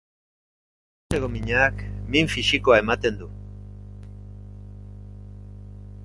Bihotzeko 1.09 1.27
minak 1.33 1.83
min 2.15 2.31
fisikoa 2.35 2.79
ematen 2.85 3.19
du. 3.19 3.27